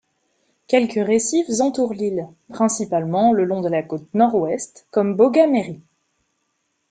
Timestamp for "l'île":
1.93-2.25